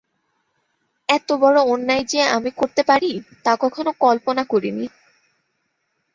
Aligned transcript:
এত 1.09 1.29
বড় 1.33 1.57
অন্যায় 1.63 2.03
যে 2.03 2.21
আমি 2.27 2.51
করতে 2.51 2.81
পারি, 2.83 3.11
তা 3.43 3.51
কখনো 3.55 3.91
কল্পনা 3.99 4.43
করি 4.43 4.71
নি। 4.71 4.85